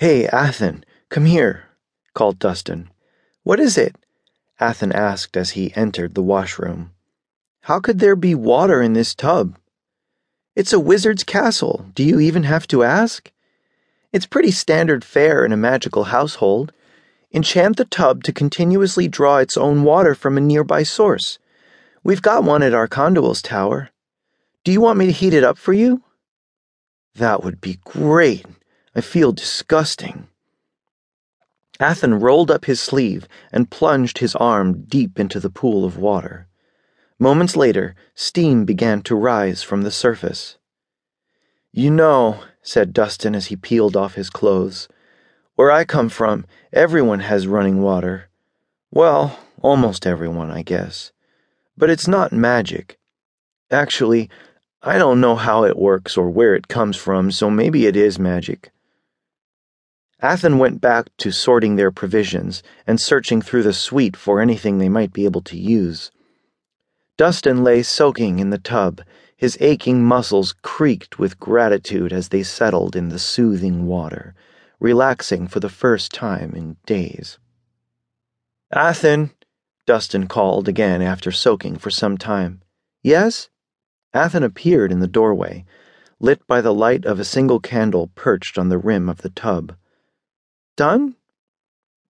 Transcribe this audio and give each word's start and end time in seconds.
Hey, 0.00 0.26
Athin, 0.28 0.82
come 1.10 1.26
here, 1.26 1.64
called 2.14 2.38
Dustin. 2.38 2.88
What 3.42 3.60
is 3.60 3.76
it? 3.76 3.96
Athin 4.58 4.94
asked 4.94 5.36
as 5.36 5.50
he 5.50 5.76
entered 5.76 6.14
the 6.14 6.22
washroom. 6.22 6.92
How 7.64 7.80
could 7.80 7.98
there 7.98 8.16
be 8.16 8.34
water 8.34 8.80
in 8.80 8.94
this 8.94 9.14
tub? 9.14 9.58
It's 10.56 10.72
a 10.72 10.80
wizard's 10.80 11.22
castle. 11.22 11.84
Do 11.94 12.02
you 12.02 12.18
even 12.18 12.44
have 12.44 12.66
to 12.68 12.82
ask? 12.82 13.30
It's 14.10 14.24
pretty 14.24 14.52
standard 14.52 15.04
fare 15.04 15.44
in 15.44 15.52
a 15.52 15.58
magical 15.58 16.04
household. 16.04 16.72
Enchant 17.34 17.76
the 17.76 17.84
tub 17.84 18.24
to 18.24 18.32
continuously 18.32 19.06
draw 19.06 19.36
its 19.36 19.58
own 19.58 19.82
water 19.82 20.14
from 20.14 20.38
a 20.38 20.40
nearby 20.40 20.82
source. 20.82 21.38
We've 22.02 22.22
got 22.22 22.42
one 22.42 22.62
at 22.62 22.72
our 22.72 22.88
Arconduel's 22.88 23.42
tower. 23.42 23.90
Do 24.64 24.72
you 24.72 24.80
want 24.80 24.98
me 24.98 25.04
to 25.04 25.12
heat 25.12 25.34
it 25.34 25.44
up 25.44 25.58
for 25.58 25.74
you? 25.74 26.02
That 27.16 27.44
would 27.44 27.60
be 27.60 27.78
great. 27.84 28.46
I 28.94 29.00
feel 29.00 29.32
disgusting. 29.32 30.26
Athin 31.78 32.20
rolled 32.20 32.50
up 32.50 32.64
his 32.64 32.80
sleeve 32.80 33.28
and 33.52 33.70
plunged 33.70 34.18
his 34.18 34.34
arm 34.36 34.82
deep 34.82 35.18
into 35.18 35.38
the 35.38 35.48
pool 35.48 35.84
of 35.84 35.96
water. 35.96 36.48
Moments 37.18 37.54
later, 37.54 37.94
steam 38.14 38.64
began 38.64 39.00
to 39.02 39.14
rise 39.14 39.62
from 39.62 39.82
the 39.82 39.90
surface. 39.90 40.58
You 41.72 41.90
know, 41.90 42.42
said 42.62 42.92
Dustin 42.92 43.34
as 43.34 43.46
he 43.46 43.56
peeled 43.56 43.96
off 43.96 44.14
his 44.14 44.28
clothes, 44.28 44.88
where 45.54 45.70
I 45.70 45.84
come 45.84 46.08
from, 46.08 46.44
everyone 46.72 47.20
has 47.20 47.46
running 47.46 47.80
water. 47.80 48.28
Well, 48.90 49.38
almost 49.62 50.06
everyone, 50.06 50.50
I 50.50 50.62
guess. 50.62 51.12
But 51.76 51.90
it's 51.90 52.08
not 52.08 52.32
magic. 52.32 52.98
Actually, 53.70 54.28
I 54.82 54.98
don't 54.98 55.20
know 55.20 55.36
how 55.36 55.64
it 55.64 55.78
works 55.78 56.16
or 56.16 56.28
where 56.28 56.54
it 56.54 56.68
comes 56.68 56.96
from, 56.96 57.30
so 57.30 57.50
maybe 57.50 57.86
it 57.86 57.96
is 57.96 58.18
magic. 58.18 58.70
Athin 60.22 60.58
went 60.58 60.82
back 60.82 61.08
to 61.18 61.32
sorting 61.32 61.76
their 61.76 61.90
provisions 61.90 62.62
and 62.86 63.00
searching 63.00 63.40
through 63.40 63.62
the 63.62 63.72
suite 63.72 64.16
for 64.16 64.40
anything 64.40 64.76
they 64.76 64.88
might 64.88 65.12
be 65.12 65.24
able 65.24 65.40
to 65.42 65.56
use. 65.56 66.10
Dustin 67.16 67.64
lay 67.64 67.82
soaking 67.82 68.38
in 68.38 68.50
the 68.50 68.58
tub. 68.58 69.02
His 69.36 69.56
aching 69.60 70.04
muscles 70.04 70.54
creaked 70.62 71.18
with 71.18 71.40
gratitude 71.40 72.12
as 72.12 72.28
they 72.28 72.42
settled 72.42 72.94
in 72.94 73.08
the 73.08 73.18
soothing 73.18 73.86
water, 73.86 74.34
relaxing 74.78 75.46
for 75.46 75.60
the 75.60 75.70
first 75.70 76.12
time 76.12 76.54
in 76.54 76.76
days. 76.84 77.38
Athin, 78.72 79.30
Dustin 79.86 80.26
called 80.28 80.68
again 80.68 81.00
after 81.00 81.32
soaking 81.32 81.76
for 81.76 81.90
some 81.90 82.18
time. 82.18 82.60
Yes? 83.02 83.48
Athin 84.14 84.44
appeared 84.44 84.92
in 84.92 85.00
the 85.00 85.08
doorway, 85.08 85.64
lit 86.18 86.46
by 86.46 86.60
the 86.60 86.74
light 86.74 87.06
of 87.06 87.18
a 87.18 87.24
single 87.24 87.60
candle 87.60 88.10
perched 88.14 88.58
on 88.58 88.68
the 88.68 88.78
rim 88.78 89.08
of 89.08 89.22
the 89.22 89.30
tub. 89.30 89.74
Done? 90.80 91.14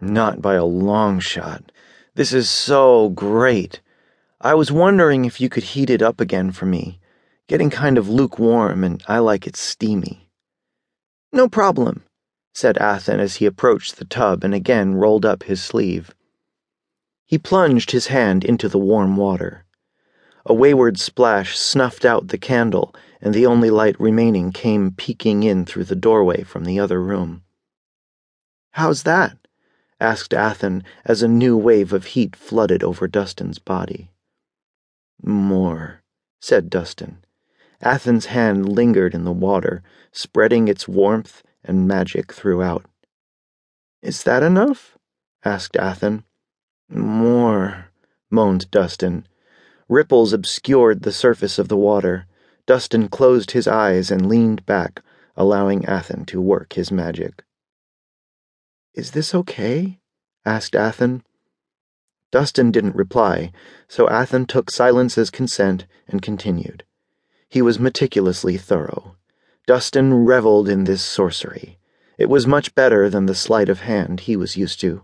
Not 0.00 0.40
by 0.40 0.54
a 0.54 0.64
long 0.64 1.18
shot. 1.18 1.72
This 2.14 2.32
is 2.32 2.48
so 2.48 3.08
great. 3.08 3.80
I 4.40 4.54
was 4.54 4.70
wondering 4.70 5.24
if 5.24 5.40
you 5.40 5.48
could 5.48 5.64
heat 5.74 5.90
it 5.90 6.00
up 6.00 6.20
again 6.20 6.52
for 6.52 6.64
me. 6.64 7.00
Getting 7.48 7.70
kind 7.70 7.98
of 7.98 8.08
lukewarm, 8.08 8.84
and 8.84 9.02
I 9.08 9.18
like 9.18 9.48
it 9.48 9.56
steamy. 9.56 10.30
No 11.32 11.48
problem, 11.48 12.04
said 12.54 12.76
Athin 12.76 13.18
as 13.18 13.34
he 13.34 13.46
approached 13.46 13.96
the 13.96 14.04
tub 14.04 14.44
and 14.44 14.54
again 14.54 14.94
rolled 14.94 15.26
up 15.26 15.42
his 15.42 15.60
sleeve. 15.60 16.14
He 17.26 17.38
plunged 17.38 17.90
his 17.90 18.06
hand 18.06 18.44
into 18.44 18.68
the 18.68 18.78
warm 18.78 19.16
water. 19.16 19.64
A 20.46 20.54
wayward 20.54 21.00
splash 21.00 21.58
snuffed 21.58 22.04
out 22.04 22.28
the 22.28 22.38
candle, 22.38 22.94
and 23.20 23.34
the 23.34 23.44
only 23.44 23.70
light 23.70 23.98
remaining 23.98 24.52
came 24.52 24.92
peeking 24.92 25.42
in 25.42 25.64
through 25.64 25.86
the 25.86 25.96
doorway 25.96 26.44
from 26.44 26.64
the 26.64 26.78
other 26.78 27.02
room. 27.02 27.42
How's 28.72 29.02
that? 29.02 29.36
asked 30.00 30.32
Athin 30.32 30.82
as 31.04 31.22
a 31.22 31.28
new 31.28 31.56
wave 31.56 31.92
of 31.92 32.06
heat 32.06 32.34
flooded 32.34 32.82
over 32.82 33.06
Dustin's 33.06 33.58
body. 33.58 34.10
More, 35.22 36.02
said 36.40 36.70
Dustin. 36.70 37.24
Athin's 37.82 38.26
hand 38.26 38.68
lingered 38.68 39.14
in 39.14 39.24
the 39.24 39.32
water, 39.32 39.82
spreading 40.10 40.68
its 40.68 40.88
warmth 40.88 41.42
and 41.62 41.86
magic 41.86 42.32
throughout. 42.32 42.86
Is 44.00 44.22
that 44.24 44.42
enough? 44.42 44.96
asked 45.44 45.74
Athin. 45.74 46.24
More, 46.88 47.90
moaned 48.30 48.70
Dustin. 48.70 49.26
Ripples 49.88 50.32
obscured 50.32 51.02
the 51.02 51.12
surface 51.12 51.58
of 51.58 51.68
the 51.68 51.76
water. 51.76 52.26
Dustin 52.66 53.08
closed 53.08 53.50
his 53.50 53.68
eyes 53.68 54.10
and 54.10 54.26
leaned 54.26 54.64
back, 54.64 55.02
allowing 55.36 55.82
Athin 55.82 56.24
to 56.26 56.40
work 56.40 56.72
his 56.72 56.90
magic. 56.90 57.44
Is 58.94 59.12
this 59.12 59.34
okay? 59.34 60.00
asked 60.44 60.74
Athin. 60.74 61.22
Dustin 62.30 62.70
didn't 62.70 62.94
reply, 62.94 63.50
so 63.88 64.06
Athin 64.06 64.46
took 64.46 64.70
silence 64.70 65.16
as 65.16 65.30
consent 65.30 65.86
and 66.06 66.20
continued. 66.20 66.84
He 67.48 67.62
was 67.62 67.78
meticulously 67.78 68.58
thorough. 68.58 69.16
Dustin 69.66 70.12
reveled 70.26 70.68
in 70.68 70.84
this 70.84 71.02
sorcery. 71.02 71.78
It 72.18 72.28
was 72.28 72.46
much 72.46 72.74
better 72.74 73.08
than 73.08 73.24
the 73.24 73.34
sleight 73.34 73.70
of 73.70 73.80
hand 73.80 74.20
he 74.20 74.36
was 74.36 74.58
used 74.58 74.78
to. 74.80 75.02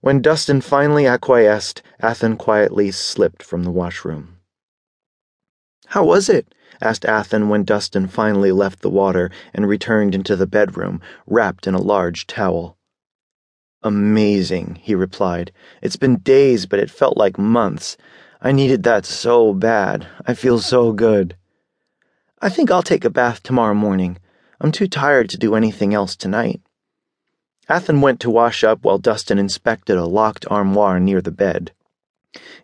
When 0.00 0.22
Dustin 0.22 0.62
finally 0.62 1.06
acquiesced, 1.06 1.82
Athin 2.02 2.38
quietly 2.38 2.90
slipped 2.90 3.42
from 3.42 3.64
the 3.64 3.70
washroom. 3.70 4.38
How 5.88 6.04
was 6.04 6.30
it? 6.30 6.54
asked 6.80 7.04
Athin 7.04 7.48
when 7.48 7.64
Dustin 7.64 8.06
finally 8.06 8.50
left 8.50 8.80
the 8.80 8.88
water 8.88 9.30
and 9.52 9.68
returned 9.68 10.14
into 10.14 10.36
the 10.36 10.46
bedroom, 10.46 11.02
wrapped 11.26 11.66
in 11.66 11.74
a 11.74 11.80
large 11.80 12.26
towel. 12.26 12.78
Amazing, 13.86 14.78
he 14.80 14.94
replied. 14.94 15.52
It's 15.82 15.96
been 15.96 16.16
days, 16.16 16.64
but 16.64 16.78
it 16.78 16.90
felt 16.90 17.18
like 17.18 17.36
months. 17.36 17.98
I 18.40 18.50
needed 18.50 18.82
that 18.84 19.04
so 19.04 19.52
bad. 19.52 20.06
I 20.26 20.32
feel 20.32 20.58
so 20.58 20.92
good. 20.92 21.36
I 22.40 22.48
think 22.48 22.70
I'll 22.70 22.82
take 22.82 23.04
a 23.04 23.10
bath 23.10 23.42
tomorrow 23.42 23.74
morning. 23.74 24.16
I'm 24.58 24.72
too 24.72 24.88
tired 24.88 25.28
to 25.30 25.36
do 25.36 25.54
anything 25.54 25.92
else 25.92 26.16
tonight. 26.16 26.62
Athin 27.68 28.00
went 28.00 28.20
to 28.20 28.30
wash 28.30 28.64
up 28.64 28.82
while 28.84 28.96
Dustin 28.96 29.38
inspected 29.38 29.98
a 29.98 30.06
locked 30.06 30.46
armoire 30.50 30.98
near 30.98 31.20
the 31.20 31.30
bed. 31.30 31.72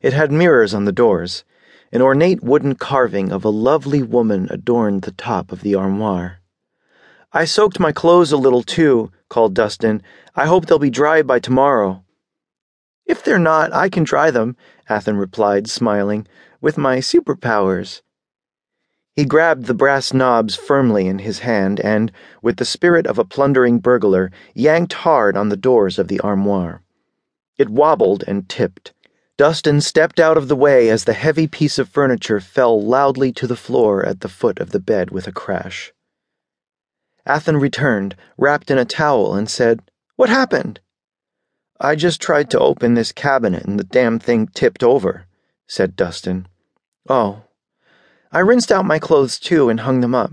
It 0.01 0.15
had 0.15 0.33
mirrors 0.33 0.73
on 0.73 0.87
the 0.87 0.93
doors. 0.93 1.45
An 1.93 2.01
ornate 2.01 2.43
wooden 2.43 2.77
carving 2.77 3.31
of 3.31 3.45
a 3.45 3.51
lovely 3.51 4.03
woman 4.03 4.49
adorned 4.51 5.03
the 5.03 5.13
top 5.13 5.53
of 5.53 5.61
the 5.61 5.75
armoire. 5.75 6.40
I 7.33 7.45
soaked 7.45 7.79
my 7.79 7.93
clothes 7.93 8.33
a 8.33 8.37
little 8.37 8.65
too, 8.65 9.13
called 9.29 9.55
Dustin. 9.55 10.03
I 10.35 10.47
hope 10.47 10.67
they'll 10.67 10.81
be 10.81 10.91
dry 10.91 11.23
by 11.23 11.39
tomorrow. 11.39 12.03
If 13.07 13.23
they're 13.23 13.39
not, 13.39 13.73
I 13.73 13.89
can 13.89 14.03
dry 14.03 14.33
them, 14.33 14.57
Athin 14.89 15.17
replied, 15.17 15.71
smiling, 15.71 16.27
with 16.61 16.77
my 16.77 16.99
superpowers. 16.99 18.03
He 19.15 19.25
grabbed 19.25 19.67
the 19.67 19.75
brass 19.75 20.13
knobs 20.13 20.57
firmly 20.57 21.07
in 21.07 21.21
his 21.21 21.41
hand 21.41 21.79
and, 21.79 22.11
with 22.43 22.57
the 22.57 22.65
spirit 22.65 23.07
of 23.07 23.17
a 23.17 23.25
plundering 23.25 23.79
burglar, 23.79 24.33
yanked 24.53 24.95
hard 24.95 25.37
on 25.37 25.51
the 25.51 25.57
doors 25.57 26.01
of 26.01 26.09
the 26.09 26.19
armoire. 26.21 26.83
It 27.57 27.71
wobbled 27.71 28.25
and 28.27 28.49
tipped. 28.49 28.93
Dustin 29.37 29.81
stepped 29.81 30.19
out 30.19 30.37
of 30.37 30.49
the 30.49 30.57
way 30.57 30.89
as 30.89 31.05
the 31.05 31.13
heavy 31.13 31.47
piece 31.47 31.79
of 31.79 31.89
furniture 31.89 32.41
fell 32.41 32.83
loudly 32.83 33.31
to 33.35 33.47
the 33.47 33.55
floor 33.55 34.05
at 34.05 34.21
the 34.21 34.29
foot 34.29 34.59
of 34.59 34.71
the 34.71 34.81
bed 34.81 35.13
with 35.13 35.29
a 35.29 35.33
crash. 35.33 35.93
Athin 37.27 37.61
returned, 37.61 38.17
wrapped 38.39 38.71
in 38.71 38.79
a 38.79 38.85
towel, 38.85 39.35
and 39.35 39.49
said, 39.49 39.81
What 40.17 40.29
happened? 40.29 40.81
I 41.81 41.95
just 41.95 42.21
tried 42.21 42.51
to 42.51 42.59
open 42.59 42.95
this 42.95 43.11
cabinet 43.11 43.65
and 43.65 43.79
the 43.79 43.85
damn 43.85 44.19
thing 44.19 44.49
tipped 44.49 44.83
over, 44.83 45.27
said 45.67 45.97
Dustin. 45.97 46.47
Oh. 47.09 47.43
I 48.31 48.41
rinsed 48.41 48.71
out 48.71 48.85
my 48.85 48.99
clothes 48.99 49.39
too 49.39 49.71
and 49.71 49.81
hung 49.81 50.01
them 50.01 50.15
up. 50.15 50.33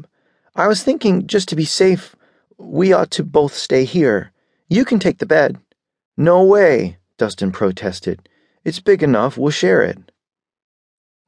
I 0.56 0.68
was 0.68 0.84
thinking, 0.84 1.26
just 1.26 1.48
to 1.50 1.56
be 1.56 1.64
safe, 1.64 2.16
we 2.58 2.92
ought 2.92 3.12
to 3.12 3.24
both 3.24 3.54
stay 3.54 3.86
here. 3.86 4.32
You 4.68 4.84
can 4.84 5.00
take 5.00 5.20
the 5.20 5.26
bed. 5.26 5.58
No 6.18 6.44
way, 6.44 6.98
Dustin 7.18 7.52
protested. 7.52 8.28
It's 8.66 8.82
big 8.82 9.02
enough, 9.02 9.38
we'll 9.38 9.52
share 9.52 9.84
it. 9.84 10.12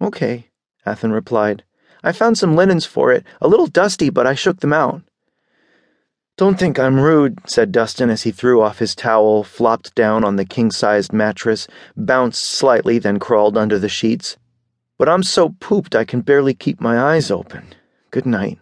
Okay, 0.02 0.50
Athin 0.86 1.14
replied. 1.14 1.64
I 2.04 2.12
found 2.12 2.38
some 2.38 2.56
linens 2.56 2.86
for 2.86 3.12
it, 3.14 3.24
a 3.40 3.48
little 3.48 3.68
dusty, 3.68 4.10
but 4.10 4.28
I 4.28 4.34
shook 4.34 4.60
them 4.60 4.74
out. 4.74 5.04
Don't 6.40 6.58
think 6.58 6.80
I'm 6.80 7.02
rude, 7.02 7.38
said 7.50 7.74
Dustin 7.74 8.10
as 8.10 8.24
he 8.24 8.32
threw 8.32 8.62
off 8.62 8.80
his 8.80 8.96
towel, 8.96 9.44
flopped 9.44 9.94
down 9.94 10.24
on 10.24 10.38
the 10.38 10.46
king 10.46 10.72
sized 10.72 11.12
mattress, 11.12 11.68
bounced 11.98 12.42
slightly, 12.42 12.98
then 12.98 13.20
crawled 13.20 13.58
under 13.58 13.78
the 13.78 13.90
sheets. 13.90 14.38
But 14.98 15.10
I'm 15.10 15.22
so 15.22 15.50
pooped 15.60 15.98
I 15.98 16.06
can 16.06 16.22
barely 16.22 16.54
keep 16.54 16.80
my 16.80 16.98
eyes 16.98 17.30
open. 17.30 17.76
Good 18.10 18.26
night. 18.26 18.58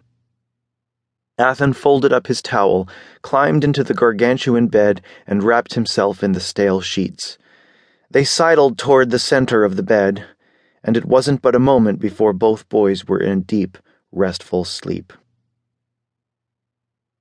Athin 1.38 1.72
folded 1.72 2.12
up 2.12 2.26
his 2.26 2.42
towel, 2.42 2.88
climbed 3.22 3.62
into 3.62 3.84
the 3.84 3.94
gargantuan 3.94 4.66
bed, 4.66 5.00
and 5.24 5.44
wrapped 5.44 5.74
himself 5.74 6.24
in 6.24 6.32
the 6.32 6.40
stale 6.40 6.80
sheets. 6.80 7.38
They 8.10 8.24
sidled 8.24 8.76
toward 8.76 9.10
the 9.10 9.20
center 9.20 9.62
of 9.62 9.76
the 9.76 9.84
bed, 9.84 10.26
and 10.82 10.96
it 10.96 11.04
wasn't 11.04 11.42
but 11.42 11.54
a 11.54 11.60
moment 11.60 12.00
before 12.00 12.32
both 12.32 12.68
boys 12.68 13.06
were 13.06 13.22
in 13.22 13.42
deep, 13.42 13.78
restful 14.10 14.64
sleep. 14.64 15.12